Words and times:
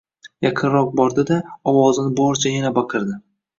Yaqinroq 0.45 0.89
bordi-da, 1.01 1.37
ovozini 1.73 2.17
boricha 2.23 2.57
yana 2.57 2.75
baqirdi 2.81 3.23